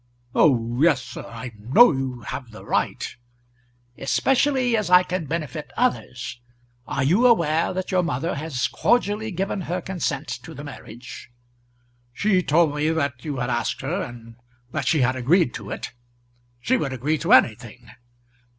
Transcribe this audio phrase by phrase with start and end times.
[0.33, 3.07] "Oh, yes, sir; I know you have the right."
[3.99, 6.41] "Especially as I can benefit others.
[6.87, 11.29] Are you aware that your mother has cordially given her consent to the marriage?"
[12.11, 14.37] "She told me that you had asked her, and
[14.71, 15.91] that she had agreed to it.
[16.59, 17.91] She would agree to anything."